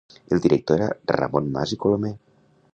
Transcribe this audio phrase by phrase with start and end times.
[0.35, 2.15] El director era Ramon Mas i Colomer.